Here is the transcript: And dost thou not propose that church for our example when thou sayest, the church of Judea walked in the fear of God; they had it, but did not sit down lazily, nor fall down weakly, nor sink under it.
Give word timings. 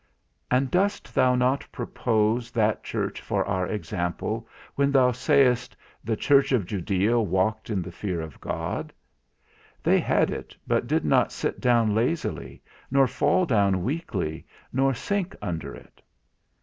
And 0.49 0.71
dost 0.71 1.13
thou 1.13 1.35
not 1.35 1.63
propose 1.71 2.49
that 2.49 2.83
church 2.83 3.21
for 3.21 3.45
our 3.45 3.67
example 3.67 4.47
when 4.73 4.91
thou 4.91 5.11
sayest, 5.11 5.77
the 6.03 6.15
church 6.17 6.51
of 6.51 6.65
Judea 6.65 7.19
walked 7.19 7.69
in 7.69 7.83
the 7.83 7.91
fear 7.91 8.19
of 8.19 8.41
God; 8.41 8.91
they 9.83 9.99
had 9.99 10.31
it, 10.31 10.55
but 10.65 10.87
did 10.87 11.05
not 11.05 11.31
sit 11.31 11.59
down 11.61 11.93
lazily, 11.93 12.63
nor 12.89 13.05
fall 13.05 13.45
down 13.45 13.83
weakly, 13.83 14.43
nor 14.73 14.95
sink 14.95 15.35
under 15.39 15.75
it. 15.75 16.01